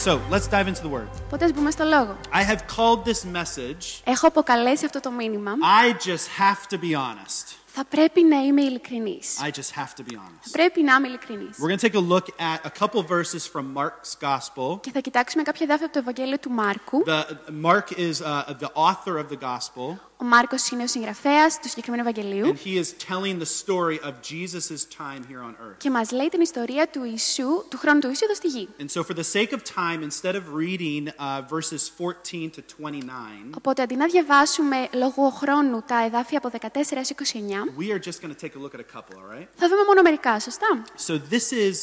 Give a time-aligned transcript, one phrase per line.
[0.00, 1.08] So let's dive into the word.
[1.24, 2.16] Οπότε ας μπούμε στο λόγο.
[2.32, 5.52] I have called this message, Έχω αποκαλέσει αυτό το μήνυμα.
[5.82, 7.54] I just have to be honest.
[7.78, 9.36] Θα πρέπει να είμαι ειλικρινής.
[9.46, 10.50] I just have to be honest.
[10.52, 11.56] Πρέπει να είμαι ειλικρινής.
[11.56, 14.80] We're going to take a look at a couple verses from Mark's gospel.
[14.80, 17.04] Και θα κοιτάξουμε κάποια δάφια από το Ευαγγέλιο του Μάρκου.
[17.06, 17.24] The,
[17.64, 22.01] Mark is uh, the author of the gospel, Ο Μάρκος είναι ο συγγραφέας του συγκεκριμένου
[22.09, 25.77] Ευαγγελίου and he is telling the story of Jesus' time here on earth.
[25.77, 28.67] και μας λέει την ιστορία του Ιησού, του χρόνου του Ιησού εδώ στη γη.
[28.79, 33.55] And so, for the sake of time, instead of reading uh, verses 14 to 29,
[33.57, 38.21] Οπότε αντί να διαβάσουμε λόγω χρόνου τα εδάφια από 14 έως 29, we are just
[38.21, 39.47] going to take a look at a couple, all right?
[39.55, 40.67] θα δούμε μόνο μερικά, σωστά;
[41.07, 41.75] So, this is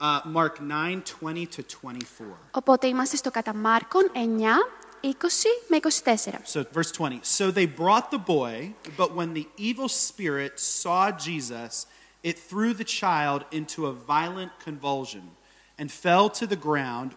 [0.00, 2.38] uh, Mark 9 20 to 24.
[2.50, 4.18] Οπότε είμαστε στο κατά Μάρκον 9,
[5.01, 6.41] 20 με 24.
[6.43, 7.19] So, verse 20.
[7.23, 11.85] So they brought the boy, but when the evil spirit saw Jesus,
[12.23, 15.31] it threw the child into a violent convulsion
[15.77, 17.13] and fell to the ground,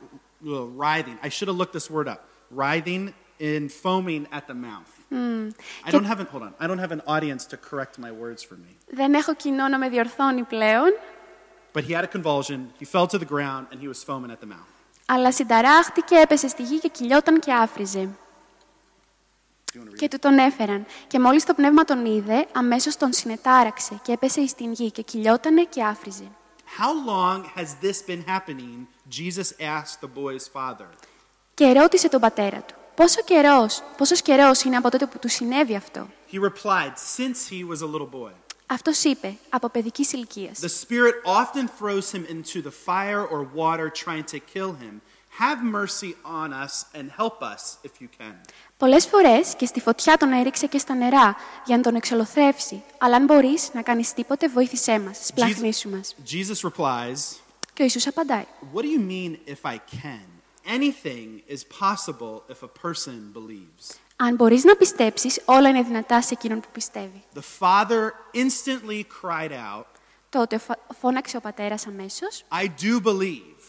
[0.47, 1.19] uh, writhing.
[1.22, 2.28] I should have looked this word up.
[2.50, 4.91] Writhing and foaming at the mouth.
[5.12, 6.55] I don't have an, hold on.
[6.61, 8.77] I don't have an audience to correct my words for me.
[8.91, 10.91] Δεν έχω κοινό να με διορθώνει πλέον,
[11.72, 14.41] But he had a convulsion, he fell to the ground, and he was foaming at
[14.41, 14.73] the mouth.
[15.06, 18.09] Αλλά συνταράχτηκε, έπεσε στη γη και κυλιόταν και άφριζε.
[19.73, 20.86] You want to read Και του τον έφεραν.
[21.08, 25.02] Και μόλις το πνεύμα τον είδε, αμέσως τον συνετάραξε και έπεσε εις την γη και
[25.02, 26.28] κυλιότανε και άφριζε.
[26.80, 28.88] How long has this been happening?
[29.09, 30.88] Jesus asked the boy's father.
[31.53, 35.75] Και ρώτησε τον πατέρα του, πόσο καιρός, πόσος καιρός είναι από τότε που του συνέβη
[35.75, 38.44] αυτό; He replied, Since he was a little boy.
[38.66, 40.58] Αυτός είπε, από παιδικής ηλικίας.
[40.61, 45.00] The Spirit often throws him into the fire or water trying to kill him.
[45.39, 48.34] Have mercy on us and help us if you can.
[48.77, 52.83] Πολλές φορές και στη φωτιά τον έριξε και στα νερά για να τον εξολοθρεύσει.
[52.98, 56.15] Αλλά αν μπορείς να κάνεις τίποτε, βοήθησέ μας, σπλαχνίσου μας.
[56.31, 57.37] Jesus replies,
[57.72, 58.44] Και ο Ιησούς απαντάει,
[58.75, 60.26] What do you mean if I can?
[60.66, 63.98] Anything is possible if a person believes.
[64.16, 67.24] Αν μπορείς να πιστέψεις, όλα είναι δυνατά σε εκείνον που πιστεύει.
[67.36, 69.84] The father instantly cried out,
[70.30, 73.59] Τότε φα- φώναξε ο πατέρας αμέσως, I do believe.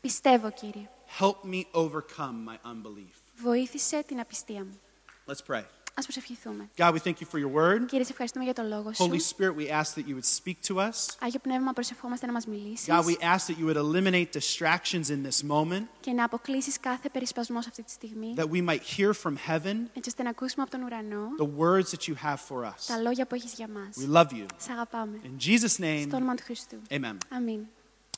[0.00, 0.88] πιστεύω Κύριε,
[1.20, 3.14] Help me overcome my unbelief.
[3.36, 4.80] βοήθησε την απιστία μου.
[5.26, 5.62] Let's pray.
[5.93, 6.69] Ας προσευχηθούμε.
[6.77, 7.85] God, we thank you for your word.
[7.87, 9.09] Κύριε, σε ευχαριστούμε για το λόγο σου.
[9.09, 11.15] Holy Spirit, we ask that you would speak to us.
[11.19, 15.27] Άγιο Πνεύμα, προσευχόμαστε να μας μιλήσεις God, we ask that you would eliminate distractions in
[15.27, 19.11] this moment, και να αποκλείσεις κάθε περισπασμό σε αυτή τη στιγμή, that we might hear
[19.23, 22.63] from heaven έτσι ώστε να ακούσουμε από τον ουρανό the words that you have for
[22.65, 22.83] us.
[22.87, 23.95] τα λόγια που έχεις για μας.
[24.07, 24.45] We love you.
[24.57, 25.19] Σ' αγαπάμε.
[25.23, 26.77] In Jesus' name, Στο όνομα του Χριστού.
[26.89, 27.17] amen.
[27.29, 27.59] Αμήν.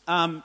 [0.05, 0.41] Um,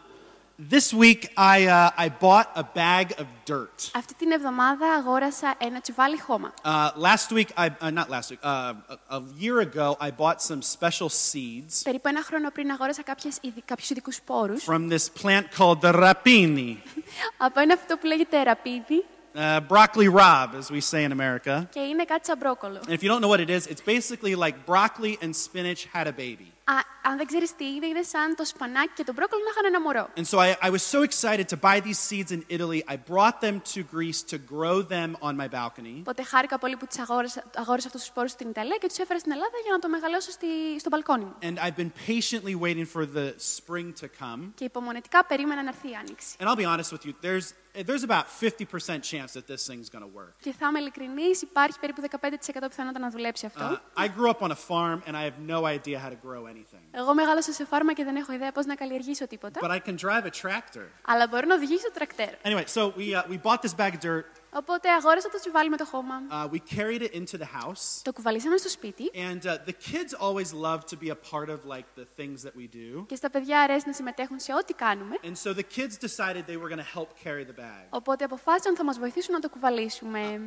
[0.61, 3.91] this week, I, uh, I bought a bag of dirt.
[3.95, 6.53] Αυτή την εβδομάδα αγόρασα ένα τσουβάλι χώμα.
[6.65, 10.41] Uh, last week, I, uh, not last week, uh, a, a year ago, I bought
[10.43, 15.09] some special seeds Περίπου ένα χρόνο πριν αγόρασα κάποιες, ειδι- κάποιους ειδικούς σπόρους from this
[15.23, 16.77] plant called the rapini,
[17.37, 19.05] από ένα αυτό που λέγεται ραπίδι
[19.35, 21.65] uh, broccoli rabe, as we say in America.
[21.71, 22.81] και είναι κάτι σαν μπρόκολο.
[22.87, 26.07] And if you don't know what it is, it's basically like broccoli and spinach had
[26.07, 26.53] a baby.
[26.64, 29.66] Α, αν δεν ξέρεις τι είναι, είναι σαν το σπανάκι και το μπρόκολο να είχαν
[29.66, 30.10] ένα μωρό.
[30.16, 32.80] And so I, I was so excited to buy these seeds in Italy.
[32.94, 35.96] I brought them to Greece to grow them on my balcony.
[36.00, 39.20] Οπότε χάρηκα πολύ που τις αγόρασα, αγόρασα αυτούς τους σπόρους στην Ιταλία και τους έφερα
[39.20, 41.36] στην Ελλάδα για να το μεγαλώσω στη, στο μπαλκόνι μου.
[41.42, 44.52] And I've been patiently waiting for the spring to come.
[44.56, 46.36] Και υπομονετικά περίμενα να έρθει η άνοιξη.
[46.40, 47.54] And I'll be honest with you, there's,
[47.90, 50.34] there's about 50% chance that this thing's going to work.
[50.40, 52.30] Και θα είμαι ειλικρινής, υπάρχει περίπου 15%
[52.70, 53.82] πιθανότητα να δουλέψει αυτό.
[53.96, 56.46] Uh, I grew up on a farm and I have no idea how to grow
[56.52, 56.80] anything.
[56.92, 59.60] Εγώ μεγάλωσα σε φάρμα και δεν έχω ιδέα πώς να καλλιεργήσω τίποτα.
[59.64, 60.86] But I can drive a tractor.
[61.02, 62.30] Αλλά μπορώ να οδηγήσω τρακτέρ.
[62.44, 64.26] Anyway, so we, uh, we bought this bag of dirt.
[64.54, 66.16] Οπότε αγόρασα το τσουβάλι με το χώμα.
[66.32, 68.02] Uh, we carried it into the house.
[68.02, 71.60] Το κουβαλήσαμε στο σπίτι And uh, the kids always love to be a part of
[71.66, 73.06] like the things that we do.
[73.08, 75.16] και στα παιδιά αρέσει να συμμετέχουν σε ό,τι κάνουμε.
[75.24, 77.86] And so the kids decided they were going to help carry the bag.
[77.90, 80.40] Οπότε αποφάσισαν ότι θα μας βοηθήσουν να το κουβαλήσουμε.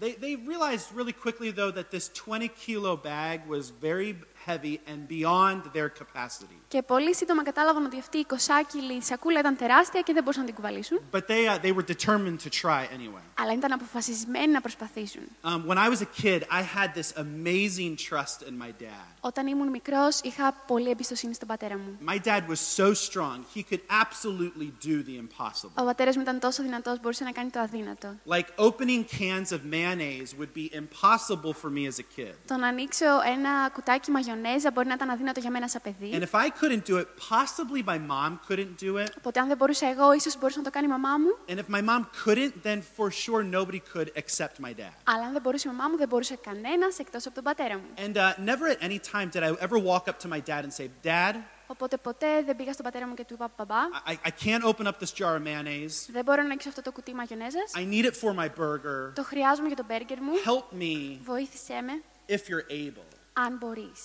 [0.00, 4.16] They, they realized really quickly, though, that this 20 kilo bag was very
[4.47, 6.57] heavy and beyond their capacity.
[6.67, 8.35] Και πολύ σύντομα κατάλαβαν ότι αυτή η 20
[8.71, 10.99] κιλή σακούλα ήταν τεράστια και δεν μπορούσαν να την κουβαλήσουν.
[11.11, 13.21] But they, uh, they were determined to try anyway.
[13.41, 15.21] Αλλά ήταν αποφασισμένοι να προσπαθήσουν.
[15.43, 19.13] Um, when I was a kid, I had this amazing trust in my dad.
[19.19, 21.97] Όταν ήμουν μικρός, είχα πολύ εμπιστοσύνη στον πατέρα μου.
[22.07, 25.71] My dad was so strong, he could absolutely do the impossible.
[25.75, 28.15] Ο πατέρας μου ήταν τόσο δυνατός, μπορούσε να κάνει το αδύνατο.
[28.25, 32.33] Like opening cans of mayonnaise would be impossible for me as a kid.
[32.47, 36.26] Το να ανοίξω ένα κουτάκι μαγιονέζα μπορεί να ήταν αδύνατο για μένα σαν And παιδί.
[36.32, 39.08] if I couldn't do it, possibly my mom couldn't do it.
[39.18, 41.38] Οπότε αν δεν μπορούσα εγώ, ίσως μπορούσε να το κάνει η μαμά μου.
[41.48, 44.92] And if my mom couldn't, then for sure nobody could except my dad.
[45.04, 47.84] Αλλά αν δεν μπορούσε η μαμά μου, δεν μπορούσε κανένας εκτός από τον πατέρα μου.
[47.96, 50.72] And uh, never at any time did I ever walk up to my dad and
[50.72, 51.34] say, Dad,
[51.70, 53.76] Οπότε ποτέ δεν πήγα στον πατέρα μου και του είπα «Μπαμπά,
[54.06, 56.10] I, I can't open up this jar of mayonnaise.
[56.12, 57.72] δεν μπορώ να ανοίξω αυτό το κουτί μαγιονέζας.
[57.74, 59.12] I need it for my burger.
[59.14, 60.32] Το χρειάζομαι για τον μπέργκερ μου.
[60.44, 63.06] Help me Βοήθησέ με, if you're able.
[63.32, 64.00] αν μπορείς.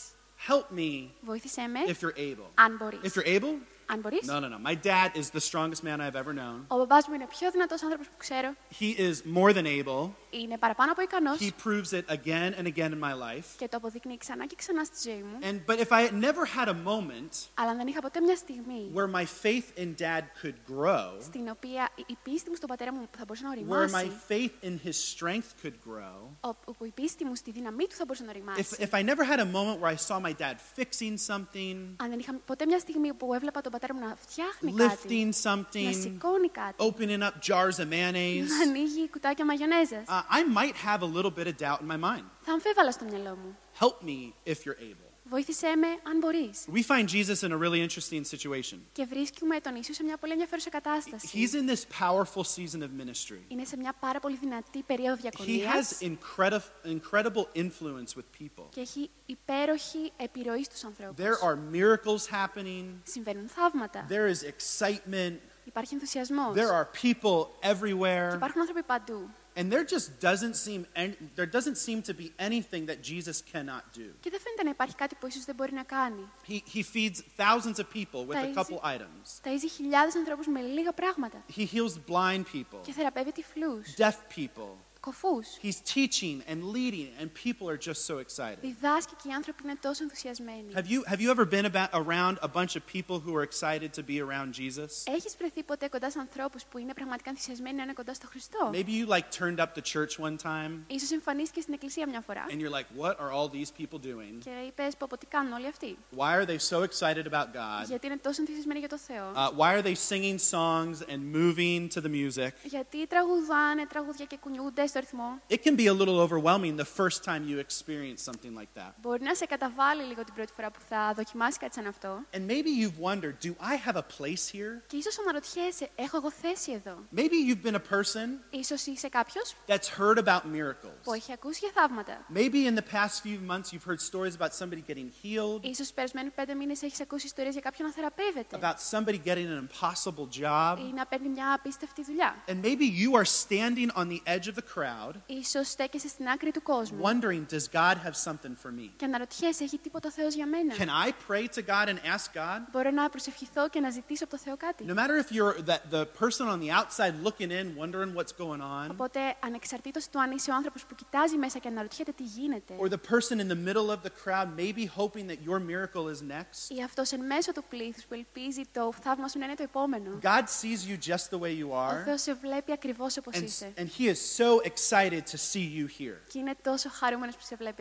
[0.48, 2.50] Help me Βοήθησέ με, if you're able.
[2.54, 3.00] αν μπορείς.
[3.02, 3.54] If you're able?
[3.86, 4.26] Αν μπορείς.
[4.26, 4.58] No, no, no.
[4.70, 6.64] My dad is the strongest man I've ever known.
[6.68, 8.54] Ο μπαμπάς μου είναι ο πιο δυνατός άνθρωπος που ξέρω.
[8.80, 10.10] He is more than able.
[10.41, 13.45] Είναι παραπάνω από ικανός He proves it again and again in my life.
[13.57, 15.37] και το αποδεικνύει ξανά και ξανά στη ζωή μου.
[15.41, 18.35] And but if I had never had a moment Αλλά αν δεν είχα ποτέ μια
[18.35, 22.93] στιγμή where my faith in dad could grow, στην οποία η πίστη μου στον πατέρα
[22.93, 26.91] μου θα μπορούσε να where my οριμάσει, faith in his strength could grow, όπου η
[26.91, 28.75] πίστη μου στη δύναμή του θα μπορούσε να if, οριμάσει.
[28.79, 32.19] if I never had a moment where I saw my dad fixing something, Αν δεν
[32.19, 35.93] είχα ποτέ μια στιγμή που έβλεπα τον πατέρα μου να φτιάχνει κάτι, lifting να something,
[36.01, 41.02] σηκώνει κάτι, opening up jars of mayonnaise, να ανοίγει κουτάκια μαγιονέζας, uh, I might have
[41.02, 42.24] a little bit of doubt in my mind.
[42.42, 43.56] θα αμφέβαλα στο μυαλό μου.
[43.80, 45.06] Help me if you're able.
[45.30, 46.64] Βοήθησέ με αν μπορείς.
[46.72, 48.78] We find Jesus in a really interesting situation.
[48.92, 51.28] Και βρίσκουμε τον Ιησού σε μια πολύ ενδιαφέρουσα κατάσταση.
[51.34, 53.38] He's in this powerful season of ministry.
[53.48, 58.64] Είναι σε μια πάρα πολύ δυνατή περίοδο He διακονίας has incredible, incredible influence with people.
[58.70, 61.24] και έχει υπέροχη επιρροή στους ανθρώπους.
[61.24, 62.84] There are miracles happening.
[63.02, 64.06] Συμβαίνουν θαύματα.
[64.10, 65.36] There is excitement.
[65.64, 66.54] Υπάρχει ενθουσιασμός.
[66.56, 68.34] There are people Και everywhere.
[68.34, 69.28] υπάρχουν άνθρωποι παντού.
[69.58, 73.82] And there just doesn't seem any, there doesn't seem to be anything that Jesus cannot
[74.00, 74.08] do.
[74.20, 76.28] Και δεν φαίνεται να υπάρχει κάτι που ο Ιησούς δεν μπορεί να κάνει.
[76.48, 78.54] He, he feeds thousands of people with a Taisi.
[78.54, 79.26] couple items.
[79.44, 81.44] Ταΐζει χιλιάδες ανθρώπους με λίγα πράγματα.
[81.56, 84.70] He heals blind people, Και θεραπεύει τυφλούς, deaf people.
[85.02, 85.46] κοφούς.
[85.62, 88.58] He's teaching and leading, and people are just so excited.
[88.60, 90.72] Διδάσκει και οι άνθρωποι είναι τόσο ενθουσιασμένοι.
[90.74, 93.90] Have you, have you ever been about, around a bunch of people who are excited
[93.98, 94.90] to be around Jesus?
[95.06, 98.70] Έχεις βρεθεί ποτέ κοντά σε ανθρώπους που είναι πραγματικά ενθουσιασμένοι να είναι κοντά στο Χριστό.
[98.72, 102.46] Maybe you like turned up to church one time Ίσως εμφανίστηκε στην εκκλησία μια φορά
[102.50, 104.34] and you're like, what are all these people doing?
[104.44, 105.98] και είπες πω πω τι κάνουν όλοι αυτοί.
[106.16, 107.84] Why are they so excited about God?
[107.86, 109.32] Γιατί είναι τόσο ενθουσιασμένοι για το Θεό.
[109.34, 112.50] Uh, why are they singing songs and moving to the music?
[112.64, 115.40] Γιατί τραγουδάνε τραγουδιά και κουνιούνται στο ρυθμό.
[115.50, 118.92] It can be a little overwhelming the first time you experience something like that.
[119.00, 122.18] Μπορεί να σε καταβάλει λίγο την πρώτη φορά που θα δοκιμάσει κάτι σαν αυτό.
[122.32, 124.82] And maybe you've wondered, do I have a place here?
[124.86, 126.98] Και ίσως αναρωτιέσαι, έχω εγώ θέση εδώ.
[127.16, 131.14] Maybe you've been a person Ίσως είσαι κάποιος that's heard about που miracles.
[131.14, 132.26] έχει ακούσει για θαύματα.
[132.34, 135.92] Maybe in the past few months you've heard stories about somebody getting healed, Ίσως στους
[135.92, 138.58] περασμένους πέντε μήνες έχεις ακούσει ιστορίες για κάποιον να θεραπεύεται.
[138.60, 140.78] about somebody getting an impossible job.
[140.78, 142.34] Ή να παίρνει μια απίστευτη δουλειά.
[142.48, 144.81] And maybe you are standing on the edge of the crowd,
[145.25, 147.01] Ίσως στέκεσαι στην άκρη του κόσμου.
[147.03, 148.89] wondering, does God have something for me?
[148.95, 152.35] Και αναρωτιέσαι, έχει τίποτα ο Θεός για μένα; Can I pray to God and ask
[152.37, 152.61] God?
[152.71, 155.77] Μπορώ να προσευχηθώ και να ζητήσω από το Θεό κάτι; No matter if you're the,
[155.95, 160.31] the person on the outside looking in, wondering what's going on, Οπότε, ανεξαρτήτως του αν
[160.31, 163.67] είσαι ο άνθρωπος που κοιτάζει μέσα και αναρωτιέται τι γίνεται, or the person in the
[163.67, 167.51] middle of the crowd, maybe hoping that your miracle is next, ή αυτός εν μέσω
[167.51, 171.29] του πλήθους που ελπίζει το θαύμα σου να είναι το επόμενο, God sees you just
[171.37, 173.73] the way you ο are, Θεός σε βλέπει ακριβώς όπως and, είσαι.
[173.77, 176.19] and He is so excited to see you here.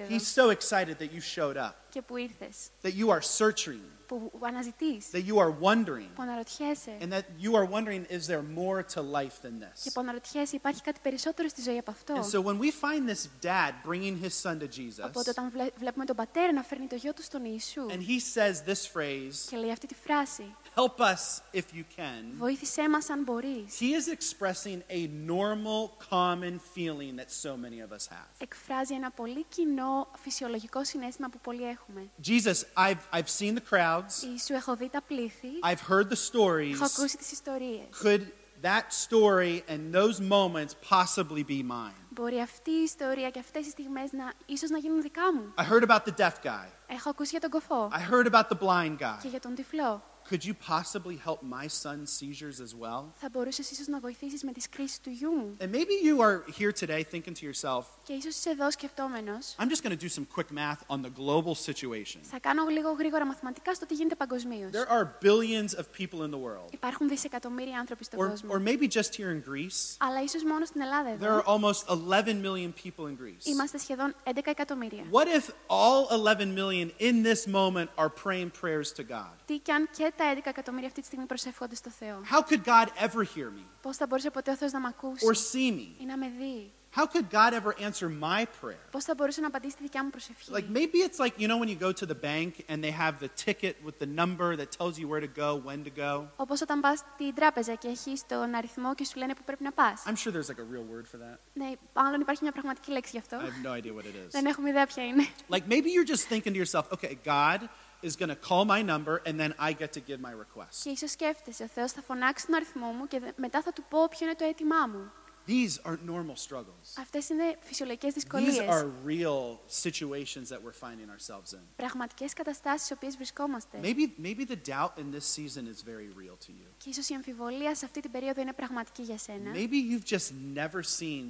[0.09, 1.82] He's so excited that you showed up.
[1.93, 6.97] Και που ήρθες, that you are searching, που αναζητείς, that you are wondering, που αναρωτιέσαι
[7.01, 9.91] and that you are wondering, is there more to life than και this?
[9.93, 13.27] που αναρωτιέσαι υπάρχει κάτι περισσότερο στη ζωή από αυτό; And so when we find this
[13.43, 16.95] dad bringing his son to Jesus, Οπότε όταν βλέ- βλέπουμε τον πατέρα να φέρνει το
[16.97, 21.01] γιο του στον Ιησού and he says this phrase, και λέει αυτή τη φράση help
[21.01, 27.17] us if you can, «Βοήθησέ μας αν μπορείς» he is expressing a normal, common feeling
[27.21, 28.27] that so many of us have.
[28.39, 31.82] εκφράζει ένα πολύ κοινό φυσιολογικό συνέστημα που πολλοί έχουμε.
[32.22, 36.46] Jesus, I've, I've seen the crowds, Ιησού έχω δει τα πλήθη, I've heard the έχω
[36.46, 36.76] stories.
[36.82, 37.88] ακούσει τις ιστορίες.
[38.04, 38.22] Could
[38.62, 41.96] that story and those moments possibly be mine?
[42.10, 45.54] Μπορεί αυτή η ιστορία και αυτές οι στιγμές να, ίσως να γίνουν δικά μου.
[45.58, 46.68] I heard about the deaf guy.
[46.88, 49.30] Έχω ακούσει για τον κοφό I heard about the blind και guy.
[49.30, 50.04] για τον τυφλό.
[50.30, 53.04] Could you possibly help my son's seizures as well?
[53.14, 55.56] Θα μπορούσες ίσως να βοηθήσεις με τις κρίσεις του γιού μου.
[55.60, 59.70] And maybe you are here today thinking to yourself, Και ίσως είσαι εδώ σκεφτόμενος, I'm
[59.70, 62.20] just going to do some quick math on the global situation.
[62.22, 64.70] θα κάνω λίγο γρήγορα μαθηματικά στο τι γίνεται παγκοσμίω.
[64.72, 66.68] There are billions of people in the world.
[66.74, 68.54] Υπάρχουν δισεκατομμύρια άνθρωποι στον Or, κόσμο.
[68.54, 71.58] or maybe just here in Greece, Αλλά ίσως μόνο στην Ελλάδα there are εδώ.
[71.58, 73.46] almost 11 million people in Greece.
[73.48, 75.04] Είμαστε σχεδόν 11 εκατομμύρια.
[75.12, 79.36] What if all 11 million in this moment are praying prayers to God?
[79.46, 82.21] Τι κι αν και Τα 11 εκατομμύρια αυτή τη στιγμή προσεύχονται στο Θεό.
[82.31, 85.27] How could God ever hear me Πώς θα μπορούσε ποτέ ο Θεός να με ακούσει
[85.27, 86.01] or see me?
[86.01, 86.73] ή να με δει.
[86.95, 88.85] How could God ever answer my prayer?
[88.91, 90.51] Πώς θα μπορούσε να απαντήσει τη δικιά μου προσευχή.
[90.53, 93.15] Like maybe it's like, you know, when you go to the bank and they have
[93.19, 96.29] the ticket with the number that tells you where to go, when to go.
[96.37, 99.73] Όπως όταν πας στην τράπεζα και έχεις τον αριθμό και σου λένε που πρέπει να
[99.73, 100.03] πας.
[100.07, 101.39] I'm sure there's like a real word for that.
[101.53, 103.37] Ναι, μάλλον υπάρχει μια πραγματική λέξη γι' αυτό.
[103.37, 104.31] I have no idea what it is.
[104.31, 105.27] Δεν έχουμε ιδέα ποια είναι.
[105.49, 107.69] Like maybe you're just thinking to yourself, okay, God,
[108.02, 110.84] is going to call my number and then I get to give my request.
[110.84, 113.84] Και ίσως σκέφτεσαι, ο Θεός θα φωνάξει τον αριθμό μου και δε- μετά θα του
[113.90, 115.12] πω ποιο είναι το αίτημά μου.
[115.48, 116.88] These aren't normal struggles.
[117.00, 118.58] Αυτές είναι φυσιολογικές These δυσκολίες.
[118.70, 121.60] are real situations that we're finding ourselves in.
[121.76, 123.80] Πραγματικές καταστάσεις στις οποίες βρισκόμαστε.
[123.82, 126.68] Maybe, maybe the doubt in this season is very real to you.
[126.78, 129.52] Και ίσως η αμφιβολία σε αυτή την περίοδο είναι πραγματική για σένα.
[129.54, 131.26] Maybe you've just never seen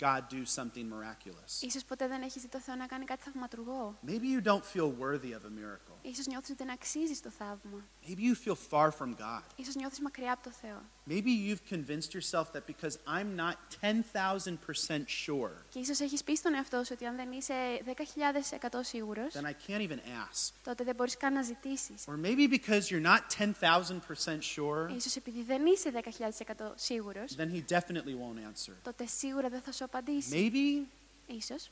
[0.00, 1.60] God do something miraculous.
[1.60, 3.98] Ίσως ποτέ δεν έχεις δει το Θεό να κάνει κάτι θαυματουργό.
[4.06, 5.96] Maybe you don't feel worthy of a miracle.
[6.02, 7.84] Ίσως νιώθεις ότι δεν αξίζεις το θαύμα.
[8.06, 9.42] Maybe you feel far from God.
[9.56, 10.82] Ίσως νιώθεις μακριά από το Θεό.
[11.06, 16.54] Maybe you've convinced yourself that because I'm not 10,000% sure, Και ίσως έχεις πει στον
[16.54, 20.52] εαυτό σου ότι αν δεν είσαι 10.000% σίγουρος, then I can't even ask.
[20.64, 22.04] τότε δεν μπορείς καν να ζητήσεις.
[22.06, 27.62] Or maybe because you're not 10,000% sure, Ίσως επειδή δεν είσαι 10.000% σίγουρος, then He
[27.74, 28.72] definitely won't answer.
[28.82, 30.30] τότε σίγουρα δεν θα σου απαντήσει.
[30.32, 30.86] Maybe,
[31.34, 31.70] Ίσως.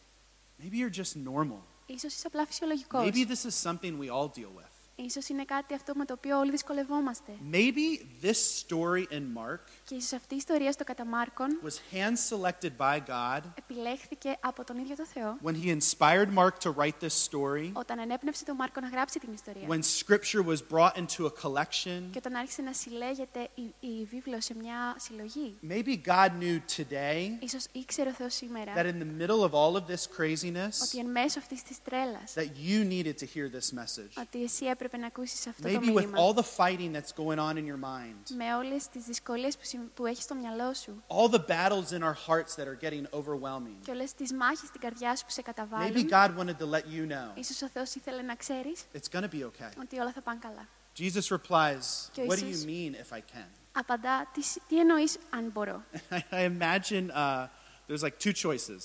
[0.62, 1.62] maybe you're just normal.
[1.86, 3.08] Ίσως είσαι απλά φυσιολογικός.
[3.08, 4.71] Maybe this is something we all deal with.
[4.95, 7.31] Ίσως είναι κάτι αυτό με το οποίο όλοι δυσκολευόμαστε.
[7.51, 12.15] Maybe this story in Mark Και ίσως αυτή η ιστορία στο κατά Μάρκον was hand
[12.29, 16.99] selected by God επιλέχθηκε από τον ίδιο το Θεό when He inspired Mark to write
[17.05, 19.67] this story, όταν ενέπνευσε τον Μάρκο να γράψει την ιστορία.
[19.67, 22.01] when Scripture was brought into a collection.
[22.11, 25.57] Και όταν άρχισε να συλλέγεται η, η βίβλος σε μια συλλογή.
[25.69, 29.75] Maybe God knew today Ίσως ήξερε ο Θεός σήμερα that in the middle of all
[29.75, 33.79] of this craziness, ότι εν μέσω αυτής της τρέλας that you needed to hear this
[33.79, 34.21] message.
[34.21, 36.18] ότι εσύ έπρεπε να ακούσεις αυτό το Maybe with μήνυμα.
[36.18, 39.88] all the fighting that's going on in your mind, Με όλες τις δυσκολίες που, συμ-
[39.94, 43.78] που έχεις στο μυαλό σου all the battles in our hearts that are getting overwhelming.
[43.84, 46.82] και όλες τις μάχες στην καρδιά σου που σε Maybe καταβάλουν, God wanted to let
[46.82, 49.72] you know ίσως ο Θεός ήθελε να ξέρεις it's going to be okay.
[49.80, 50.68] ότι όλα θα πάνε καλά.
[50.98, 53.48] Jesus replies, Και ο What do you Ιησούς- mean if I can?
[53.72, 55.82] Απαντά, τι, σ- τι εννοείς αν μπορώ.
[56.30, 57.46] I imagine uh,
[57.88, 58.82] there's like two choices.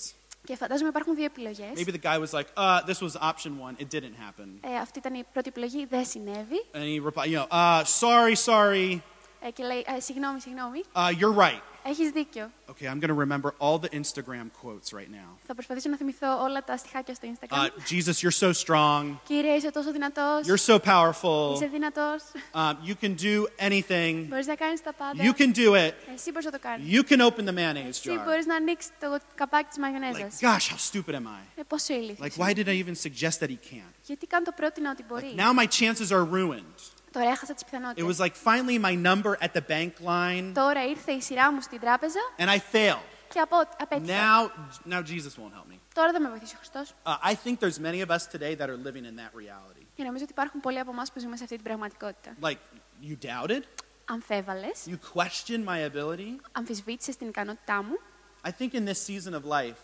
[0.48, 1.70] Και φαντάζομαι υπάρχουν δύο επιλογές.
[1.74, 4.48] Maybe the guy was like, uh, This was option one, it didn't happen.
[4.60, 6.64] Ε, αυτή ήταν η πρώτη επιλογή, δεν συνέβη.
[6.72, 8.98] And he replied, You know, uh, sorry, sorry,
[9.46, 11.60] Ε, και λέει, «Ε, συγγνώμη, συγγνώμη, uh, you're right.
[11.82, 12.50] έχεις δίκιο.
[12.70, 15.28] Okay, I'm going to remember all the Instagram quotes right now.
[15.46, 17.56] Θα προσπαθήσω να θυμηθώ όλα τα στιχάκια στο Instagram.
[17.56, 19.16] Uh, Jesus, you're so strong.
[19.26, 20.46] Κύριε, είσαι τόσο δυνατός.
[20.46, 21.52] You're so powerful.
[21.54, 22.22] Είσαι δυνατός.
[22.52, 24.26] Um, you can do anything.
[24.28, 25.22] Μπορείς να κάνεις τα πάντα.
[25.24, 25.92] You can do it.
[26.14, 26.86] Εσύ μπορείς να το κάνεις.
[26.94, 28.24] You can open the mayonnaise Εσύ jar.
[28.24, 30.38] μπορείς να ανοίξεις το καπάκι της Like, μαγιονέζας.
[30.40, 31.42] gosh, how stupid am I?
[31.56, 32.28] Ε, πόσο ηλίθιος.
[32.28, 33.94] Like, why did I even suggest that he can't?
[34.06, 35.34] Γιατί καν το πρότεινα ότι μπορεί.
[35.36, 36.78] Now my chances are ruined.
[37.12, 38.16] Τώρα έχασα τις It πιθανότητες.
[38.16, 41.80] was like finally my number at the bank line, Τώρα ήρθε η σειρά μου στην
[41.80, 42.98] τράπεζα and I failed.
[43.32, 43.56] και απο...
[43.80, 44.14] απέτυχα.
[44.14, 44.50] Now,
[44.92, 45.78] now Jesus won't help me.
[45.94, 46.94] Τώρα δεν με βοηθήσει ο Χριστός.
[47.04, 49.84] Uh, I think there's many of us today that are living in that reality.
[49.94, 52.34] Και νομίζω ότι υπάρχουν πολλοί από εμά που ζούμε σε αυτή την πραγματικότητα.
[52.42, 52.58] Like,
[53.02, 53.60] you doubted,
[54.04, 56.40] Αμφέβαλες, you questioned my ability.
[56.52, 57.98] αμφισβήτησες την ικανότητά μου.
[58.46, 59.80] I think in this season of life,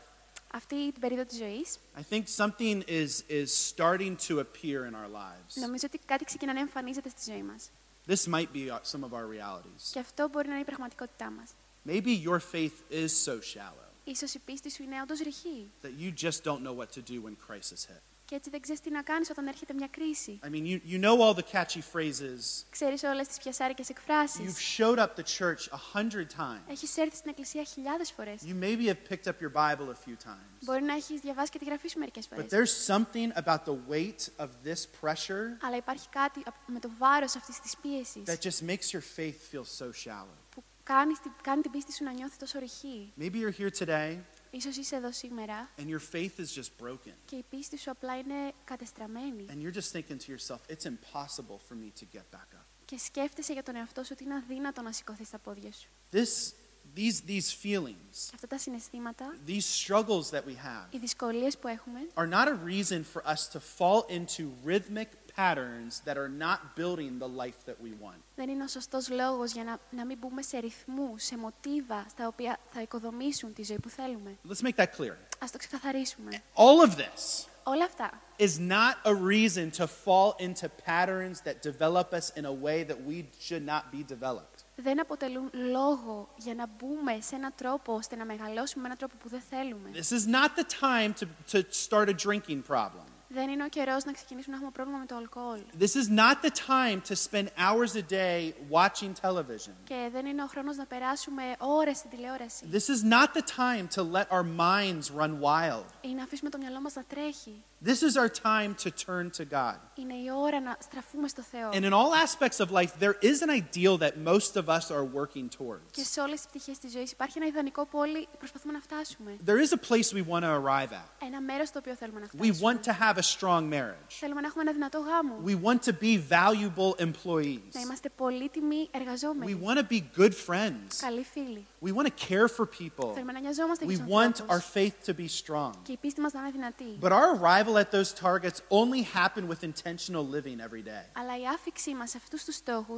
[0.54, 5.10] Αυτή την περίοδο της ζωής, I think something is, is starting to appear in our
[5.12, 5.60] lives.
[5.60, 7.70] νομίζω ότι κάτι ξεκινά να εμφανίζεται στη ζωή μας.
[8.06, 9.82] This might be uh, some of our realities.
[9.92, 11.50] Και αυτό μπορεί να είναι η πραγματικότητά μας.
[11.86, 16.12] Maybe your faith is so shallow Ίσως η πίστη σου είναι όντως ρηχή that you
[16.24, 18.02] just don't know what to do when crisis hit.
[18.25, 20.39] Και έτσι δεν ξέρεις τι να κάνεις όταν έρχεται μια κρίση.
[20.43, 22.63] I mean, you, you know all the catchy phrases.
[22.69, 24.77] Ξέρεις όλες τις πιασάρικες You've εκφράσεις.
[24.77, 26.61] showed up to church a hundred times.
[26.69, 28.41] Έχεις έρθει στην εκκλησία χιλιάδες φορές.
[28.45, 30.63] You maybe have picked up your Bible a few times.
[30.65, 32.49] Μπορεί να έχεις διαβάσει και τη γραφή σου μερικές But φορές.
[32.51, 37.35] there's something about the weight of this pressure Αλλά υπάρχει κάτι απ- με το βάρος
[37.35, 40.37] αυτής της πίεσης that just makes your faith feel so shallow.
[40.55, 43.13] που κάνει, την- κάνει την πίστη σου να νιώθει τόσο ρηχή.
[43.19, 44.17] Maybe you're here today
[44.55, 47.11] Ίσως είσαι εδώ σήμερα and your faith is just broken.
[47.25, 51.59] και η πίστη σου απλά είναι κατεστραμμένη And you're just thinking to yourself, it's impossible
[51.69, 52.65] for me to get back up.
[52.85, 55.89] και σκέφτεσαι για τον εαυτό σου ότι είναι αδύνατο να σηκωθεί στα πόδια σου.
[56.11, 56.53] This,
[56.95, 61.67] these, these feelings, Και αυτά τα συναισθήματα, these struggles that we have, οι δυσκολίες που
[61.67, 66.58] έχουμε, are not a reason for us to fall into rhythmic patterns that are not
[66.76, 68.20] building the life that we want.
[68.36, 72.26] δεν είναι ο σωστός λόγος για να, να μην μπούμε σε ρυθμούς, σε μοτίβα στα
[72.26, 74.36] οποία θα οικοδομήσουν τη ζωή που θέλουμε.
[74.48, 75.14] Let's make that clear.
[75.38, 76.42] Ας το ξεκαθαρίσουμε.
[76.54, 82.12] All of this Όλα αυτά is not a reason to fall into patterns that develop
[82.12, 84.64] us in a way that we should not be developed.
[84.76, 89.14] δεν αποτελούν λόγο για να μπούμε σε έναν τρόπο ώστε να μεγαλώσουμε με έναν τρόπο
[89.22, 89.90] που δεν θέλουμε.
[89.94, 93.04] This is not the time to, to start a drinking problem.
[93.37, 95.59] Δεν είναι ο καιρός να ξεκινήσουμε να έχουμε πρόβλημα με το αλκοόλ.
[95.83, 98.39] This is not the time to spend hours a day
[98.77, 99.73] watching television.
[99.83, 102.65] Και δεν είναι ο χρόνος να περάσουμε ώρες στην τηλεόραση.
[102.71, 105.85] This is not the time to let our minds run wild.
[106.01, 107.63] Ή να αφήσουμε το μυαλό μας να τρέχει.
[107.82, 109.76] This is our time to turn to God.
[109.94, 111.70] Είναι η ώρα να στραφούμε στο Θεό.
[111.72, 115.04] And in all aspects of life, there is an ideal that most of us are
[115.18, 116.04] working Και towards.
[116.10, 119.36] σε όλες τις πτυχές της ζωής υπάρχει ένα ιδανικό που όλοι προσπαθούμε να φτάσουμε.
[119.46, 121.26] There is a place we want to arrive at.
[121.26, 122.72] ένα μέρο στο οποίο θέλουμε να We φτάσουμε.
[122.72, 124.12] want to have a strong marriage.
[124.20, 125.34] Θέλουμε να έχουμε ένα δυνατό γάμο.
[125.46, 127.82] We want to be valuable Να employees.
[127.82, 129.60] είμαστε πολύτιμοι We εργαζόμενοι.
[129.64, 130.88] want to be good friends.
[131.00, 131.66] Καλοί φίλοι.
[131.84, 133.12] We want to care for people.
[133.14, 134.62] Θέλουμε να νοιαζόμαστε για We του want our ανθρώπου.
[134.74, 135.70] faith to be strong.
[135.82, 136.98] Και η πίστη μα να είναι δυνατή.
[137.00, 141.04] But our arrival at those targets only happen with intentional living every day.
[141.12, 142.96] Αλλά η άφηξή μα σε αυτού του στόχου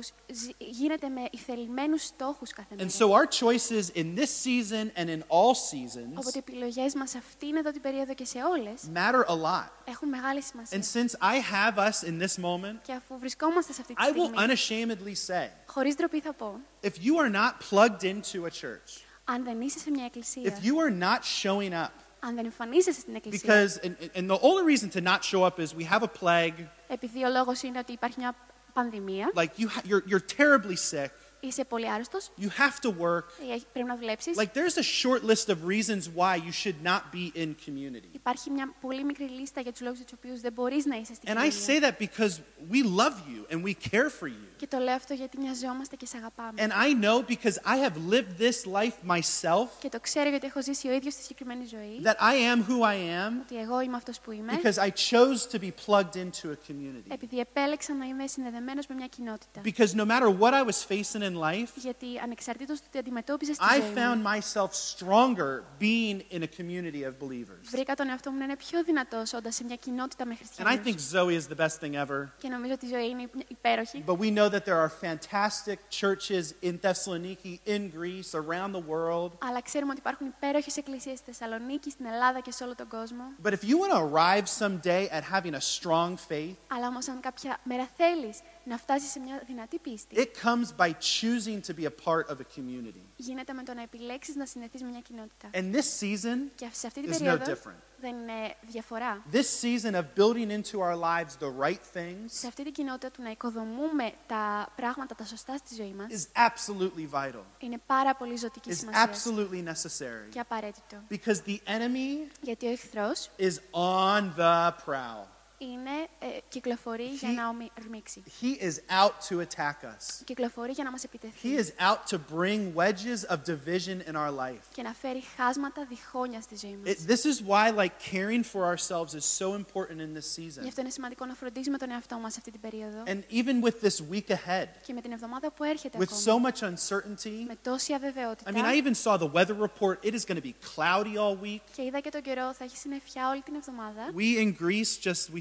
[0.59, 2.89] γίνεται με ηθελημένου στόχου κάθε μέρα.
[2.89, 7.03] And so our choices in this season and in all seasons Οπότε οι επιλογέ μα
[7.03, 9.71] αυτήν εδώ την περίοδο και σε όλε matter a lot.
[9.85, 10.79] έχουν μεγάλη σημασία.
[10.79, 14.11] And since I have us in this moment, Και αφού βρισκόμαστε σε αυτή τη I
[14.11, 18.51] will στιγμή, unashamedly say χωρί ντροπή θα πω, if you are not plugged into a
[18.51, 21.91] church, αν δεν είσαι σε μια εκκλησία, if you are not showing up,
[22.27, 25.59] αν δεν εμφανίζεσαι στην εκκλησία, because, and, and the only reason to not show up
[25.59, 28.35] is we have a plague, επειδή ο λόγο είναι ότι υπάρχει μια
[28.73, 31.09] πανδημία, like you ha- you're, you're terribly sick,
[31.41, 33.25] είσαι πολύ άρρωστο, you have to work.
[33.73, 34.31] πρέπει να δουλέψει.
[34.37, 38.09] Like there's a short list of reasons why you should not be in community.
[38.13, 41.15] Υπάρχει μια πολύ μικρή λίστα για του λόγου για του οποίου δεν μπορεί να είσαι
[41.15, 41.91] στην And I say κοινωνία.
[41.91, 44.56] that because we love you and we care for you.
[44.58, 46.52] Και το λέω αυτό γιατί νοιαζόμαστε και σε αγαπάμε.
[46.68, 50.62] And I know because I have lived this life myself Και το ξέρω γιατί έχω
[50.62, 52.02] ζήσει ο ίδιος τη συγκεκριμένη ζωή.
[52.04, 52.96] that I am who I
[53.28, 54.60] am Ότι εγώ είμαι αυτός που είμαι.
[54.62, 57.08] because I chose to be plugged into a community.
[57.12, 59.62] Επειδή επέλεξα να είμαι συνδεδεμένος με μια κοινότητα.
[59.64, 63.64] Because no matter what I was facing in life, Γιατί ανεξαρτήτως του τι αντιμετώπιζα στη
[63.78, 67.70] I ζωή found μου, myself stronger being in a community of believers.
[67.70, 70.38] βρήκα τον εαυτό μου να είναι πιο δυνατός όντας σε μια κοινότητα με And I
[70.38, 70.80] χριστιανούς.
[70.86, 72.28] think Zoe is the best thing ever.
[72.38, 74.04] Και νομίζω ότι η ζωή είναι υπέροχη.
[74.08, 79.33] But we know that there are fantastic churches in Thessaloniki, in Greece, around the world.
[79.39, 83.25] Αλλά ξέρουμε ότι υπάρχουν υπέροχε εκκλησίε στη Θεσσαλονίκη, στην Ελλάδα και σε όλο τον κόσμο.
[83.43, 87.21] But if you want to arrive someday at having a strong faith, Αλλά όμω, αν
[87.21, 88.35] κάποια μέρα θέλει
[88.68, 92.38] να φτάσει σε μια δυνατή πίστη, it comes by choosing to be a part of
[92.40, 93.06] a community.
[93.16, 95.50] γίνεται με το να επιλέξεις να συνδεθεί με μια κοινότητα.
[95.54, 97.76] And this season Και σε αυτή την is no περίοδο different.
[98.00, 99.24] δεν είναι διαφορά.
[99.32, 103.22] This season of building into our lives the right things Σε αυτή την κοινότητα του
[103.22, 108.36] να οικοδομούμε τα πράγματα τα σωστά στη ζωή μας is absolutely vital, είναι πάρα πολύ
[108.36, 110.30] ζωτική is σημασία absolutely necessary.
[110.30, 110.98] και απαραίτητο.
[111.10, 115.26] Because the enemy Γιατί ο εχθρός is on the prowl.
[115.59, 118.23] είναι, ε, κυκλοφορεί για He- να ομι- ορμήξει.
[118.41, 120.23] He is out to attack us.
[120.25, 124.31] Κυκλοφορεί για να μας επιτεθεί He is out to bring wedges of division in our
[124.31, 124.63] life.
[124.75, 126.91] και να φέρει χάσματα διχόνια στη ζωή μας.
[126.95, 130.67] It, this is why like caring for ourselves is so important in this Γι' season.
[130.69, 134.01] αυτό είναι σημαντικό να φροντίζουμε τον εαυτό μας αυτή την περίοδο And even with this
[134.13, 137.95] week ahead, και με την εβδομάδα που έρχεται with so ακόμα, much uncertainty, με τόση
[137.95, 140.05] αβεβαιότητα I mean, I even saw the weather report.
[140.05, 141.61] It is going to be cloudy all week.
[141.77, 145.35] και είδα και τον καιρό, θα έχει συννεφιά όλη την εβδομάδα We in Greece just
[145.35, 145.41] we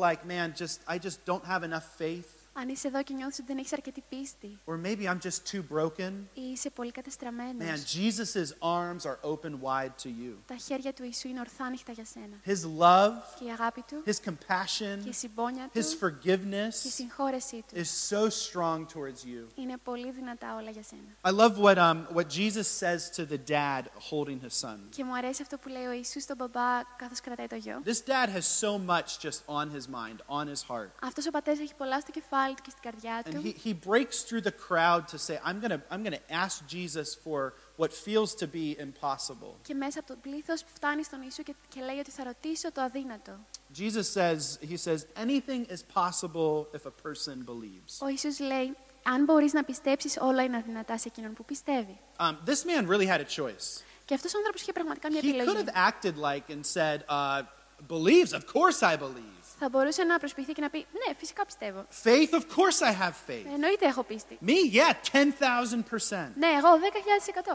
[0.00, 3.47] like, man, just I just don't have enough faith, αν είσαι εδώ και νιώθεις ότι
[3.47, 7.97] δεν έχεις αρκετή πίστη or maybe I'm just too broken, ή είσαι πολύ κατεστραμμένος, man,
[7.97, 10.33] Jesus' arms are open wide to you.
[10.47, 12.35] τα χέρια του Ιησού είναι ορθά ανοιχτά για σένα.
[12.45, 15.85] His love, Και η αγάπη του his compassion, και η συμπόνια του his
[16.21, 19.47] και η forgiveness συγχώρεσή του is so strong towards you.
[19.55, 21.01] είναι πολύ δυνατά όλα για σένα.
[21.21, 24.77] I love what, um, what Jesus says to the dad holding his son.
[24.89, 27.81] Και μου αρέσει αυτό που λέει ο Ιησούς στον μπαμπά καθώς κρατάει το γιο.
[27.85, 30.89] This dad has so much just on his mind, on his heart.
[31.01, 33.73] Αυτός ο πατέρας έχει πολλά στο κεφάλι του και στην καρδιά And του he, he
[33.73, 37.91] breaks through the crowd to say, I'm going to I'm gonna ask Jesus for what
[37.93, 39.53] feels to be impossible.
[39.61, 42.81] και μέσα από το πλήθος φτάνει στον Ιησού και, και λέει ότι θα ρωτήσω το
[42.81, 43.31] αδύνατο.
[43.77, 47.99] Jesus says, he says, anything is possible if a person believes.
[48.01, 51.99] Ο Ιησούς λέει, αν μπορείς να πιστέψεις, όλα είναι δυνατά σε εκείνον που πιστεύει.
[52.19, 53.81] Um, this man really had a choice.
[54.05, 55.63] Και αυτός ο άνθρωπος είχε πραγματικά μια He could επιλογή.
[55.65, 57.41] have acted like and said, uh,
[57.87, 59.38] believes, of course I believe.
[59.62, 61.86] Θα μπορούσε να προσποιηθεί και να πει, ναι, φυσικά πιστεύω.
[62.04, 63.52] Faith, of course I have faith.
[63.54, 64.38] Εννοείται έχω πίστη.
[64.46, 66.28] Me, yeah, 10,000%.
[66.34, 66.68] Ναι, εγώ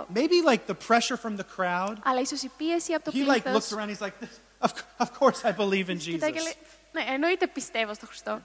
[0.09, 0.15] 10.000%.
[0.17, 1.95] Maybe like the pressure from the crowd.
[2.03, 3.71] Αλλά ίσως η πίεση από το He like looks πλήθος...
[3.71, 4.13] around, he's like,
[4.67, 6.91] of, of course I believe in Κοιτάει και λέει, Jesus.
[6.91, 8.41] ναι, εννοείται πιστεύω στο Χριστό.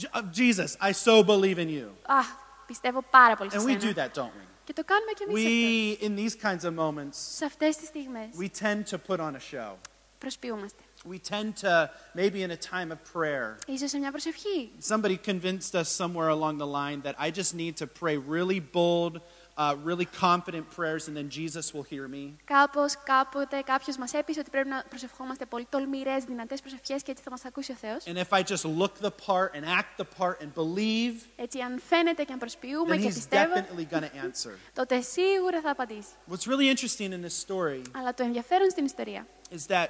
[0.00, 1.88] J- uh, Jesus, I so believe in you.
[2.02, 2.20] Α,
[2.66, 3.94] πιστεύω πάρα πολύ σε And we do σένα.
[3.94, 4.44] that, don't we?
[4.64, 6.00] Και το κάνουμε κι εμείς αυτό.
[6.00, 9.32] We, in these kinds of moments, Σε αυτές τις στιγμές we tend to put on
[9.32, 9.74] a show.
[10.18, 10.82] προσποιούμαστε.
[11.05, 14.71] We tend to, maybe in a time of prayer, Ίσως σε μια προσευχή.
[14.81, 19.13] somebody convinced us somewhere along the line that I just need to pray really bold,
[19.57, 22.35] uh, really confident prayers and then Jesus will hear me.
[22.45, 27.23] Κάπως, κάποτε κάποιος μας έπεισε ότι πρέπει να προσευχόμαστε πολύ τολμηρές, δυνατές προσευχές και έτσι
[27.23, 28.03] θα μας ακούσει ο Θεός.
[28.05, 31.79] And if I just look the part and act the part and believe, Έτσι, αν
[31.89, 34.51] φαίνεται και αν προσποιούμε then και he's πιστεύω, definitely going to answer.
[34.73, 36.09] τότε σίγουρα θα απαντήσει.
[36.31, 39.87] What's really interesting in this story Αλλά το ενδιαφέρον στην ιστορία is that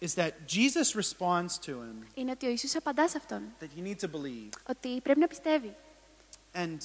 [0.00, 3.82] is that Jesus responds to him είναι ότι ο Ιησούς απαντά σε αυτόν, that you
[3.82, 4.48] need to believe.
[4.68, 5.74] ότι πρέπει να πιστεύει.
[6.54, 6.78] And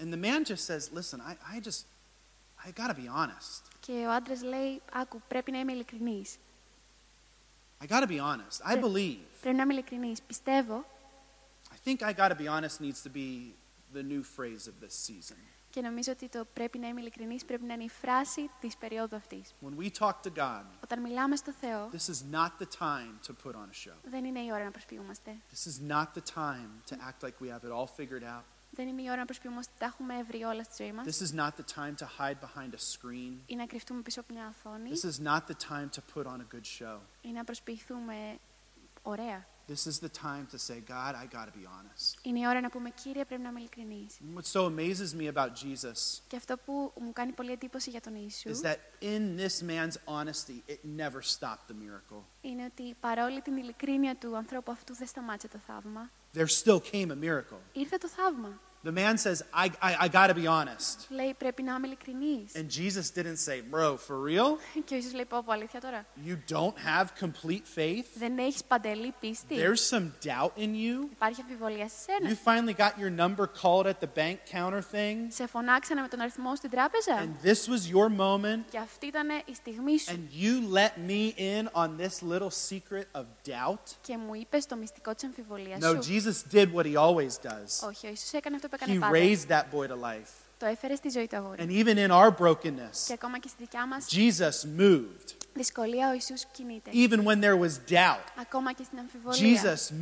[0.00, 1.80] and the man just says, "Listen, I, I just
[2.66, 3.62] I got to be honest.
[3.80, 6.36] Και ο άντρα λέει, άκου, πρέπει να είμαι ειλικρινής.
[7.82, 8.60] I got to be honest.
[8.64, 8.80] I Yeah.
[8.82, 9.18] believe.
[9.40, 10.22] Πρέπει να είμαι ειλικρινής.
[10.22, 10.84] Πιστεύω
[11.70, 13.54] I think I got to be honest needs to be
[13.94, 15.36] the new phrase of this season.
[15.77, 19.15] Και νομίζω ότι το πρέπει να είμαι ειλικρινής πρέπει να είναι η φράση της περίοδου
[19.15, 19.53] αυτής.
[19.61, 23.47] When we talk to God, Όταν μιλάμε στο Θεό, this is not the time to
[23.47, 23.93] put on a show.
[24.03, 25.37] δεν είναι η ώρα να προσποιούμαστε.
[25.53, 28.43] This is not the time to act like we have it all figured out.
[28.71, 31.21] Δεν είναι η ώρα να προσποιούμαστε ότι τα έχουμε βρει όλα στη ζωή μας This
[31.27, 33.33] is not the time to hide behind a screen.
[33.45, 36.37] ή να κρυφτούμε πίσω από μια οθόνη This is not the time to put on
[36.39, 36.97] a good show.
[37.21, 38.37] ή να προσποιηθούμε
[39.01, 39.45] ωραία.
[39.73, 42.19] This is the time to say, God, I got to be honest.
[42.21, 44.17] Είναι η ώρα να πούμε, Κύριε, πρέπει να είμαι ειλικρινής.
[44.21, 48.01] And what so amazes me about Jesus Και αυτό που μου κάνει πολύ εντύπωση για
[48.01, 52.23] τον Ιησού is that in this man's honesty, it never stopped the miracle.
[52.41, 56.09] είναι ότι παρόλη την ειλικρίνεια του ανθρώπου αυτού δεν σταμάτησε το θαύμα.
[56.33, 57.59] There still came a miracle.
[57.73, 58.61] Ήρθε το θαύμα.
[58.86, 61.06] The man says, I, I, I got to be honest.
[61.08, 62.52] Λέει, πρέπει να είμαι ειλικρινής.
[62.54, 64.58] And Jesus didn't say, Bro, for real?
[64.84, 66.06] Και ο Ιησούς λέει, πω, πω, αλήθεια τώρα.
[66.26, 68.04] You don't have complete faith?
[68.14, 69.54] Δεν έχεις παντελή πίστη.
[69.56, 71.06] There's some doubt in you?
[71.12, 72.36] Υπάρχει αμφιβολία σε You σένα.
[72.44, 75.16] finally got your number called at the bank counter thing?
[75.28, 77.14] Σε φωνάξανε με τον αριθμό στην τράπεζα.
[77.24, 78.60] And this was your moment?
[78.70, 80.12] Και αυτή ήταν η στιγμή σου.
[80.14, 83.82] And you let me in on this little secret of doubt?
[84.00, 86.12] Και μου είπε το μυστικό της αμφιβολίας No, σου.
[86.12, 87.88] Jesus did what he always does.
[87.88, 89.12] Όχι, ο Ιησούς έκανε αυτό που He έκανε πάντα.
[89.18, 90.28] raised that boy to life.
[90.58, 91.58] Το έφερε στη ζωή του αγόρι.
[91.60, 95.34] And even in our brokenness, Και ακόμα και στη δικιά μας Jesus moved.
[95.54, 96.90] δυσκολία ο Ιησούς κινείται.
[96.92, 99.94] Even when there was doubt, Ακόμα και στην αμφιβολία Jesus ο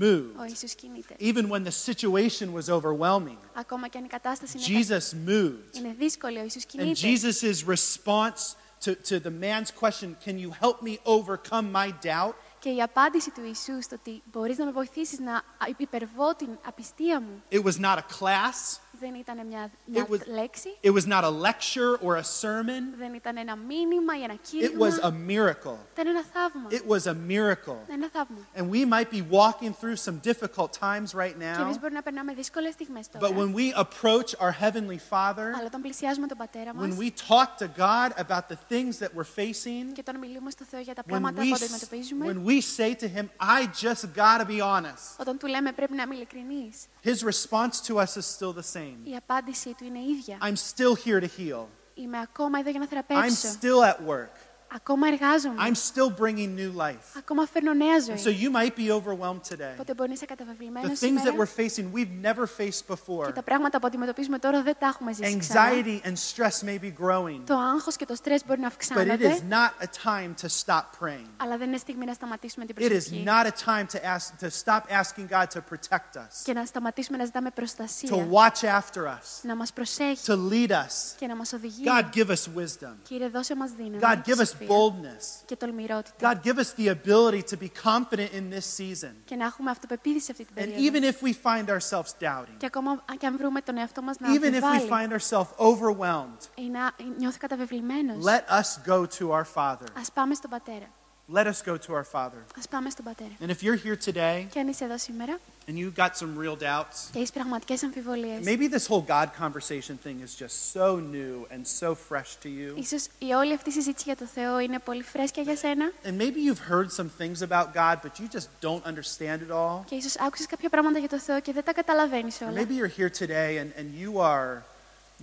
[0.44, 0.48] moved.
[0.48, 1.14] Ιησούς κινείται.
[1.20, 5.76] Even when the situation was overwhelming, Ακόμα και αν η κατάσταση είναι, Jesus moved.
[5.76, 7.00] είναι δύσκολη, ο Ιησούς And κινείται.
[7.00, 12.34] Jesus' response to, to the man's question, Can you help me overcome my doubt?
[12.65, 15.41] Και η απάντηση του Ιησού στο ότι μπορείς να με βοηθήσεις να
[15.77, 17.43] υπερβώ την απιστία μου.
[17.51, 21.22] It was not a class, δεν ήταν μια, μια It was- λέξη, it was not
[21.24, 22.82] a lecture or a sermon.
[22.98, 24.86] δεν ήταν ένα μήνυμα ή ένα It κήρυγμα.
[24.88, 25.76] was a miracle.
[25.92, 26.68] Ήταν ένα θαύμα.
[26.70, 27.76] It was a miracle.
[27.88, 28.38] Ένα θαύμα.
[28.56, 32.02] And we might be walking through some difficult times right Και εμείς now, μπορεί να
[32.02, 33.28] περνάμε δύσκολες στιγμές τώρα.
[33.28, 37.10] but when we approach our Heavenly Father, Αλλά όταν πλησιάζουμε τον Πατέρα μας when we
[37.28, 40.94] talk to God about the things that we're facing, και όταν μιλούμε στο Θεό για
[40.94, 44.40] τα when πράγματα we, που s- αντιμετωπίζουμε, when we say to Him, I just got
[44.40, 48.26] to be honest, όταν του λέμε πρέπει να είμαι ειλικρινής, His response to us is
[48.38, 48.83] still the same.
[49.04, 50.38] η απάντησή του είναι ίδια.
[50.42, 51.66] I'm still here to heal.
[51.94, 53.48] Είμαι ακόμα εδώ για να I'm θεραπεύσω.
[53.48, 54.43] still at work.
[54.74, 55.54] Ακόμα εργάζομαι.
[55.58, 57.18] I'm still bringing new life.
[57.18, 58.38] Ακόμα φέρνω νέα And so ζωή.
[58.42, 59.74] you might be overwhelmed today.
[59.74, 63.26] Οπότε μπορεί να είσαι The καταβεβλημένος things that σήμερα we're facing, we've never faced before.
[63.26, 65.60] και τα πράγματα που αντιμετωπίζουμε τώρα δεν τα έχουμε ζήσει ξανά.
[65.70, 68.74] Anxiety and stress may be growing, Το άγχος και το στρες μπορεί να but it
[68.74, 71.26] is αυξάνονται, not a time to stop praying.
[71.36, 74.44] αλλά δεν είναι στιγμή να σταματήσουμε την It is προσευχή not a time to ask
[74.46, 78.60] to stop asking God to protect us, και να σταματήσουμε να ζητάμε to προστασία, watch
[78.80, 81.14] after us, να μας προσέχει to lead us.
[81.18, 81.82] και να μας οδηγεί.
[81.84, 82.94] God, give us wisdom.
[83.02, 85.42] Κύριε, δώσε μας δύναμη God, και give us σοφία boldness.
[85.46, 89.12] και τολμηρότητα God, give us the ability to be confident in this season.
[89.24, 90.98] και να έχουμε αυτοπεποίθηση σε αυτή την And περίοδο.
[90.98, 94.16] even if we find ourselves doubting, Και ακόμα αν και αν βρούμε τον εαυτό μας
[94.18, 99.06] να even if we αμφιβάλλει find ourselves overwhelmed, ή να νιώθει καταβεβλημένος, let us go
[99.18, 99.86] to our Father.
[100.00, 100.86] ας πάμε στον Πατέρα.
[101.32, 102.42] Let us go to our Father.
[102.58, 103.30] Ας πάμε στον Πατέρα.
[103.40, 106.56] And if you're here today Και αν είσαι εδώ σήμερα and you got some real
[106.62, 111.46] doubts, και έχεις πραγματικές αμφιβολίες, maybe this whole God conversation thing is just so new
[111.54, 112.76] and so fresh to you.
[112.78, 116.18] ίσως η όλη αυτή η συζήτηση για το Θεό είναι πολύ φρέσκια για σένα And
[116.18, 119.84] maybe you've heard some things about God, but you just don't understand it all.
[119.84, 122.60] και ίσως άκουσες κάποια πράγματα για το Θεό και δεν τα καταλαβαίνεις Or όλα.
[122.60, 124.62] maybe you're here today and, and you are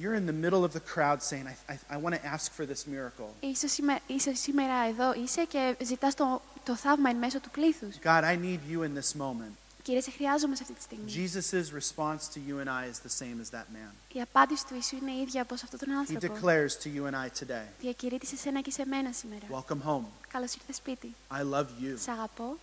[0.02, 2.66] you're in the middle of the crowd saying, I, I, I want to ask for
[2.66, 3.30] this miracle.
[3.40, 7.96] Ίσως, σήμε- ίσως σήμερα εδώ είσαι και ζητάς το, το θαύμα εν μέσω του πλήθους.
[8.04, 9.52] God, I need you in this moment.
[9.84, 11.30] Κύριε, σε χρειάζομαι σε αυτή τη στιγμή.
[11.32, 13.92] Jesus' response to you and I is the same as that man.
[14.13, 16.34] Η απάντηση του Ιησού είναι η ίδια όπως αυτόν τον He άνθρωπο.
[16.34, 19.42] declares to you and I today, Διακηρύττει σε σένα και σε μένα σήμερα.
[19.52, 20.04] Welcome home.
[20.28, 21.16] Καλώς ήρθες σπίτι.
[21.32, 21.96] I love you.
[22.04, 22.58] Σ' αγαπώ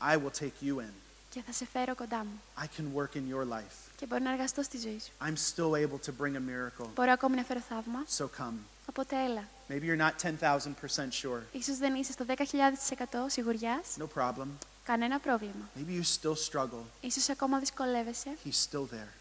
[0.00, 0.92] I will take you in.
[1.37, 2.41] Και θα σε φέρω κοντά μου.
[2.57, 3.77] I can work in your life.
[3.95, 5.11] Και μπορώ να εργαστώ στη ζωή σου.
[5.21, 6.87] I'm still able to bring a miracle.
[6.95, 8.05] Μπορώ ακόμη να φέρω θαύμα.
[8.17, 8.57] So come.
[8.89, 9.43] Οπότε έλα.
[9.69, 11.41] Maybe you're not 10,000% sure.
[11.51, 12.35] Ίσως δεν είσαι στο 10.000%
[13.27, 13.97] σιγουριάς.
[13.99, 14.47] No problem.
[14.83, 15.69] Κανένα πρόβλημα.
[15.77, 16.83] Maybe you still struggle.
[17.01, 18.29] Ίσως ακόμα δυσκολεύεσαι.
[18.45, 19.11] He's still there.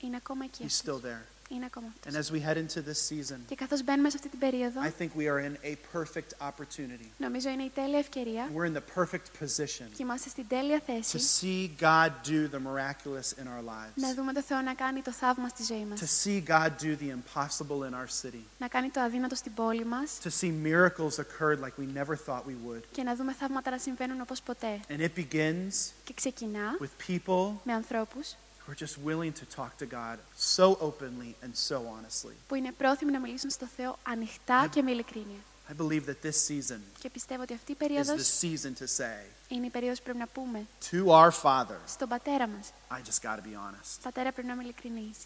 [0.00, 0.62] Είναι ακόμα εκεί.
[0.62, 1.00] He's αυτός.
[1.00, 1.31] still there.
[1.51, 2.29] Είναι ακόμα And αυτός.
[2.29, 5.09] as we head into this season, Και καθώς μπαίνουμε σε αυτή την περίοδο, I think
[5.17, 7.05] we are in a perfect opportunity.
[7.17, 10.91] νομίζω είναι η τέλεια ευκαιρία We're in the perfect position και είμαστε στην τέλεια to
[11.01, 15.01] θέση see God do the miraculous in our να lives, δούμε το Θεό να κάνει
[15.01, 16.21] το θαύμα στη ζωή to μας.
[16.23, 20.17] see God do the impossible in our city, Να κάνει το αδύνατο στην πόλη μας
[20.23, 22.81] to see miracles occurred like we never thought we would.
[22.91, 24.79] και να δούμε θαύματα να συμβαίνουν όπως ποτέ.
[24.89, 28.35] And it begins Και ξεκινά with people με ανθρώπους
[28.65, 32.35] who are just willing to talk to God so openly and so honestly.
[32.47, 35.39] που είναι πρόθυμοι να μιλήσουν στο Θεό ανοιχτά και με ειλικρίνεια.
[35.69, 38.87] I believe that this season Και πιστεύω ότι αυτή η is the περίοδος season to
[38.97, 42.71] say είναι η περίοδος που πρέπει να πούμε to our Father, στον πατέρα μας.
[42.89, 44.01] I just got to be honest.
[44.03, 45.17] Πατέρα πρέπει να είμαι ειλικρινής.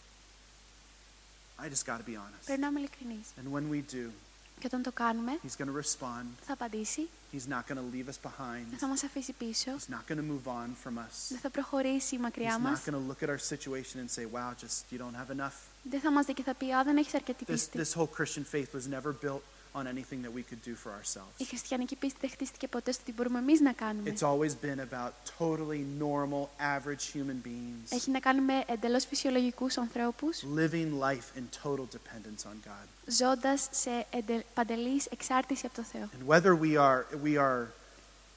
[1.60, 2.46] I just got to be honest.
[2.46, 3.28] Πρέπει να είμαι ειλικρινής.
[3.38, 4.10] And when we do,
[4.61, 6.25] Και όταν το κάνουμε, He's going to respond.
[6.47, 8.64] θα απαντήσει, He's not going to leave us behind.
[8.71, 11.29] δεν θα μας αφήσει πίσω, He's not going to move on from us.
[11.29, 14.25] δεν θα προχωρήσει μακριά He's μας, not going to look at our situation and say,
[14.27, 15.55] wow, just you don't have enough.
[15.83, 17.79] δεν θα μας δει και θα πει «Α, δεν έχεις αρκετή This, πίστη».
[17.83, 19.40] this whole Christian faith was never built
[19.76, 21.34] on anything that we could do for ourselves.
[21.38, 24.14] Η χριστιανική πίστη δεν χτίστηκε ποτέ στο τι μπορούμε εμείς να κάνουμε.
[24.16, 29.78] It's always been about totally normal, average human beings Έχει να κάνει με εντελώς φυσιολογικούς
[29.78, 32.88] ανθρώπους, living life in total dependence on God.
[33.06, 34.46] ζώντας σε εντε...
[34.54, 36.10] παντελής εξάρτηση από το Θεό.
[36.20, 37.68] And whether we are, we are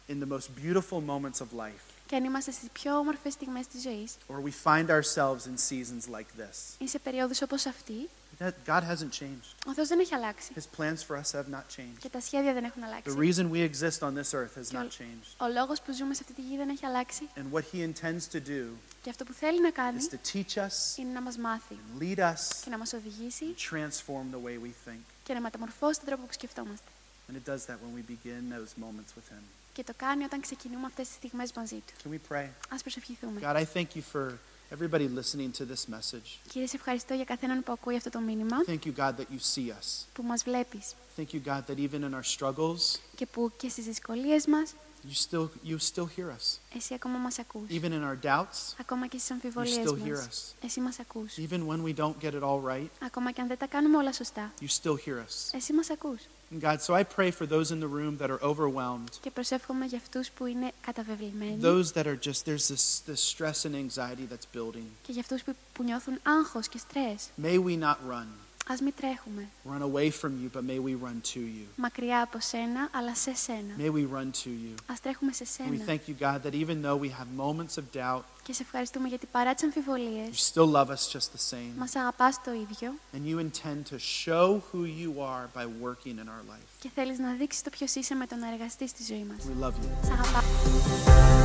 [0.08, 3.82] in the most beautiful moments of life Και αν είμαστε στις πιο όμορφες στιγμές της
[3.82, 8.08] ζωής or we find ourselves in seasons like this, ή σε περίοδους όπως αυτή,
[8.40, 9.50] that God hasn't changed.
[9.66, 11.98] ο Θεός δεν έχει αλλάξει His plans for us have not changed.
[11.98, 13.14] και τα σχέδια δεν έχουν The αλλάξει.
[13.18, 15.46] reason we exist on this earth has Και not ο- changed.
[15.46, 18.22] Ο λόγος που ζούμε σε αυτή τη γη δεν έχει αλλάξει And what He intends
[18.36, 18.64] to do
[19.02, 22.02] και αυτό που θέλει να κάνει is to teach us είναι να μας μάθει and
[22.02, 25.00] lead us και να μας οδηγήσει and transform the way we think.
[25.24, 26.86] και να μεταμορφώσει τον τρόπο που σκεφτόμαστε.
[27.32, 29.42] And it does that when we begin those moments with Him.
[29.72, 31.92] Και το κάνει όταν ξεκινούμε αυτές τις στιγμές μαζί του.
[32.02, 32.48] Can we pray?
[32.68, 33.40] Ας προσευχηθούμε.
[33.42, 34.32] God, I thank you for
[34.71, 36.39] everybody listening to this message.
[36.51, 39.39] Κύριε, σε ευχαριστώ για καθέναν που ακούει αυτό το μήνυμα, Thank you, God, that you
[39.55, 40.05] see us.
[40.13, 43.85] που μας βλέπεις Thank you, God, that even in our struggles, και που και στις
[43.85, 44.73] δυσκολίες μας
[45.08, 46.58] you still you still hear us.
[46.76, 47.62] εσύ ακόμα μας ακούς.
[47.70, 50.54] Even in our doubts, Ακόμα και στις you αμφιβολίες still hear μας.
[50.60, 50.64] us.
[50.64, 51.34] Εσύ μας ακούς.
[51.36, 54.12] Even when we don't get it all right, Ακόμα και αν δεν τα κάνουμε όλα
[54.12, 54.52] σωστά.
[54.60, 55.54] you still hear us.
[55.54, 56.20] Εσύ μας ακούς.
[56.54, 59.84] And God, so I pray for those in the room that are overwhelmed, Και προσεύχομαι
[59.86, 64.26] για αυτούς που είναι καταβεβλημένοι those that are just there's this this stress and anxiety
[64.32, 64.86] that's building.
[65.02, 67.28] και για αυτούς που, που νιώθουν άγχος και στρες.
[67.42, 68.26] May we not run,
[68.71, 71.65] Ας μην τρέχουμε run away from you, but may we run to you.
[71.75, 73.73] μακριά από σένα, αλλά σε σένα.
[73.77, 74.75] May we run to you.
[74.85, 75.83] Ας τρέχουμε σε And we σένα.
[75.87, 79.25] thank you, God, that even though we have moments of doubt, Και σε ευχαριστούμε γιατί
[79.25, 81.73] παρά τις you αμφιβολίες, still love us just the same.
[81.77, 86.27] μας αγαπάς το ίδιο And you intend to show who you are by working in
[86.33, 86.67] our life.
[86.79, 89.37] και θέλεις να δείξεις το ποιος είσαι με το να εργαστείς στη ζωή μας.
[89.47, 90.05] We love you.
[90.05, 91.38] Σ' αγαπάω.